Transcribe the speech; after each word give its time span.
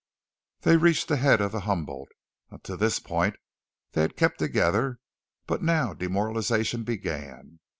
They 0.61 0.77
reached 0.77 1.09
the 1.09 1.17
head 1.17 1.41
of 1.41 1.51
the 1.51 1.59
Humboldt. 1.59 2.09
Until 2.49 2.75
this 2.75 2.97
point 2.97 3.35
they 3.91 4.01
had 4.01 4.17
kept 4.17 4.39
together, 4.39 4.97
but 5.45 5.61
now 5.61 5.93
demoralization 5.93 6.83
began. 6.83 7.59